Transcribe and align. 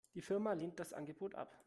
Die 0.15 0.21
Firma 0.23 0.53
lehnte 0.53 0.77
das 0.77 0.93
Angebot 0.93 1.35
ab. 1.35 1.55